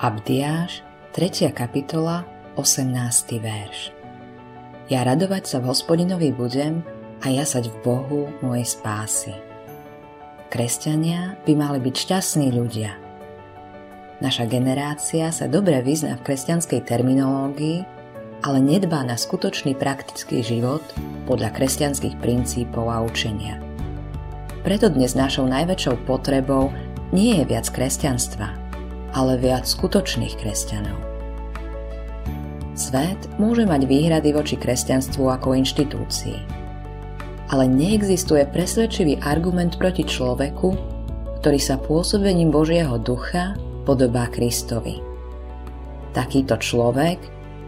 [0.00, 0.80] Abdiáš,
[1.12, 1.52] 3.
[1.52, 2.24] kapitola,
[2.56, 3.36] 18.
[3.36, 3.92] verš.
[4.88, 6.80] Ja radovať sa v hospodinovi budem
[7.20, 9.36] a jasať v Bohu mojej spásy.
[10.48, 12.96] Kresťania by mali byť šťastní ľudia.
[14.24, 17.84] Naša generácia sa dobre vyzná v kresťanskej terminológii,
[18.40, 20.80] ale nedbá na skutočný praktický život
[21.28, 23.60] podľa kresťanských princípov a učenia.
[24.64, 26.72] Preto dnes našou najväčšou potrebou
[27.12, 28.69] nie je viac kresťanstva,
[29.14, 30.98] ale viac skutočných kresťanov.
[32.80, 36.38] Svet môže mať výhrady voči kresťanstvu ako inštitúcii,
[37.52, 40.72] ale neexistuje presvedčivý argument proti človeku,
[41.44, 43.52] ktorý sa pôsobením Božieho ducha
[43.84, 45.02] podobá Kristovi.
[46.16, 47.20] Takýto človek,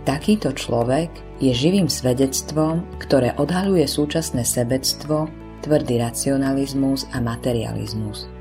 [0.09, 1.13] takýto človek
[1.45, 5.29] je živým svedectvom, ktoré odhaľuje súčasné sebectvo,
[5.61, 8.32] tvrdý racionalizmus a materializmus.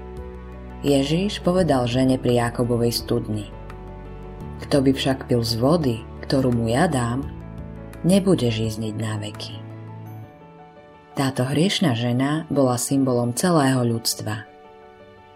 [0.82, 3.46] Ježíš povedal žene pri Jakobovej studni.
[4.66, 7.22] Kto by však pil z vody, ktorú mu ja dám,
[8.02, 9.62] nebude žízniť na veky.
[11.14, 14.50] Táto hriešná žena bola symbolom celého ľudstva.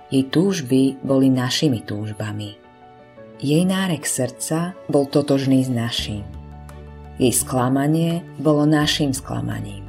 [0.10, 2.58] Jej túžby boli našimi túžbami.
[3.38, 6.26] Jej nárek srdca bol totožný s naším.
[7.22, 9.86] Jej sklamanie bolo našim sklamaním.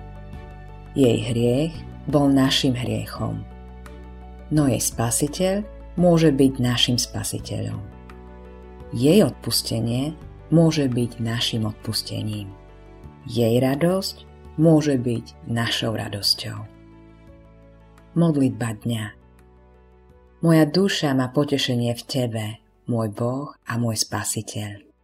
[0.93, 3.56] Jej hriech bol našim hriechom
[4.51, 5.65] no jej spasiteľ
[5.97, 7.81] môže byť našim spasiteľom.
[8.95, 10.15] Jej odpustenie
[10.55, 12.53] môže byť našim odpustením.
[13.27, 14.23] Jej radosť
[14.57, 16.59] môže byť našou radosťou.
[18.17, 19.05] Modlitba dňa
[20.41, 22.47] Moja duša má potešenie v Tebe,
[22.87, 24.96] môj Boh a môj Spasiteľ.